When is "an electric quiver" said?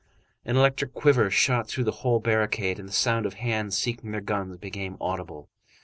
0.45-1.29